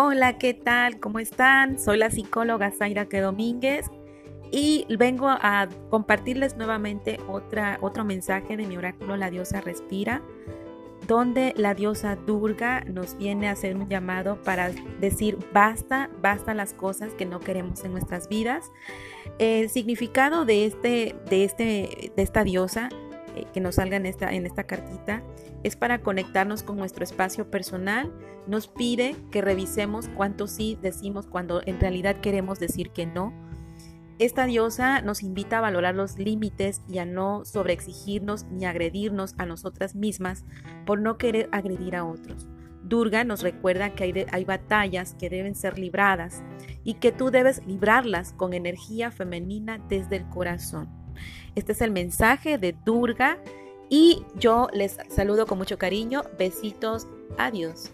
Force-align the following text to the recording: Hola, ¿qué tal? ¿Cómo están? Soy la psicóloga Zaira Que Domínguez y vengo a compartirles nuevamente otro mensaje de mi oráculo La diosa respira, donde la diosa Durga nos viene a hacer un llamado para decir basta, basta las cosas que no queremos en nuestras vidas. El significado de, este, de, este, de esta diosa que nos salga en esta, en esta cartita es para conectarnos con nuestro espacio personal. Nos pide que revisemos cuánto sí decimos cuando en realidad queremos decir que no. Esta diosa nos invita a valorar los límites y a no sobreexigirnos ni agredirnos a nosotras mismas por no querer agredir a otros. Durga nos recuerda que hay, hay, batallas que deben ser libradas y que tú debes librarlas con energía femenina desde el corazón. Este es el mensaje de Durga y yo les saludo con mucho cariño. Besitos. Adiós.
Hola, 0.00 0.38
¿qué 0.38 0.54
tal? 0.54 1.00
¿Cómo 1.00 1.18
están? 1.18 1.76
Soy 1.76 1.98
la 1.98 2.08
psicóloga 2.08 2.70
Zaira 2.70 3.06
Que 3.08 3.20
Domínguez 3.20 3.90
y 4.52 4.86
vengo 4.96 5.26
a 5.28 5.68
compartirles 5.90 6.56
nuevamente 6.56 7.18
otro 7.26 8.04
mensaje 8.04 8.56
de 8.56 8.64
mi 8.64 8.76
oráculo 8.76 9.16
La 9.16 9.28
diosa 9.28 9.60
respira, 9.60 10.22
donde 11.08 11.52
la 11.56 11.74
diosa 11.74 12.14
Durga 12.14 12.82
nos 12.82 13.18
viene 13.18 13.48
a 13.48 13.50
hacer 13.50 13.74
un 13.74 13.88
llamado 13.88 14.40
para 14.44 14.70
decir 15.00 15.36
basta, 15.52 16.10
basta 16.22 16.54
las 16.54 16.74
cosas 16.74 17.12
que 17.14 17.26
no 17.26 17.40
queremos 17.40 17.82
en 17.82 17.90
nuestras 17.90 18.28
vidas. 18.28 18.70
El 19.40 19.68
significado 19.68 20.44
de, 20.44 20.66
este, 20.66 21.16
de, 21.28 21.42
este, 21.42 22.12
de 22.14 22.22
esta 22.22 22.44
diosa 22.44 22.88
que 23.52 23.60
nos 23.60 23.76
salga 23.76 23.96
en 23.96 24.06
esta, 24.06 24.32
en 24.32 24.46
esta 24.46 24.64
cartita 24.64 25.22
es 25.62 25.76
para 25.76 26.00
conectarnos 26.00 26.62
con 26.62 26.76
nuestro 26.76 27.04
espacio 27.04 27.50
personal. 27.50 28.12
Nos 28.46 28.68
pide 28.68 29.16
que 29.30 29.40
revisemos 29.40 30.08
cuánto 30.16 30.46
sí 30.46 30.78
decimos 30.80 31.26
cuando 31.26 31.60
en 31.66 31.80
realidad 31.80 32.16
queremos 32.20 32.58
decir 32.58 32.90
que 32.90 33.06
no. 33.06 33.32
Esta 34.18 34.46
diosa 34.46 35.00
nos 35.00 35.22
invita 35.22 35.58
a 35.58 35.60
valorar 35.60 35.94
los 35.94 36.18
límites 36.18 36.82
y 36.88 36.98
a 36.98 37.04
no 37.04 37.44
sobreexigirnos 37.44 38.46
ni 38.46 38.64
agredirnos 38.64 39.34
a 39.38 39.46
nosotras 39.46 39.94
mismas 39.94 40.44
por 40.86 41.00
no 41.00 41.18
querer 41.18 41.48
agredir 41.52 41.94
a 41.94 42.04
otros. 42.04 42.48
Durga 42.82 43.22
nos 43.22 43.42
recuerda 43.42 43.90
que 43.90 44.04
hay, 44.04 44.26
hay, 44.32 44.44
batallas 44.44 45.14
que 45.14 45.28
deben 45.28 45.54
ser 45.54 45.78
libradas 45.78 46.42
y 46.84 46.94
que 46.94 47.12
tú 47.12 47.30
debes 47.30 47.64
librarlas 47.66 48.32
con 48.32 48.54
energía 48.54 49.10
femenina 49.10 49.78
desde 49.88 50.16
el 50.16 50.28
corazón. 50.28 50.88
Este 51.54 51.72
es 51.72 51.80
el 51.80 51.90
mensaje 51.90 52.58
de 52.58 52.74
Durga 52.84 53.38
y 53.88 54.22
yo 54.36 54.68
les 54.72 54.98
saludo 55.08 55.46
con 55.46 55.58
mucho 55.58 55.78
cariño. 55.78 56.22
Besitos. 56.38 57.06
Adiós. 57.36 57.92